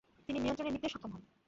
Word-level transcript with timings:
তিনি 0.27 0.39
নিয়ন্ত্রণে 0.39 0.71
নিতে 0.71 0.87
সক্ষম 0.89 1.11
হন। 1.13 1.21